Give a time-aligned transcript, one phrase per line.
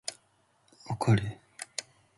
[0.89, 1.21] 怒る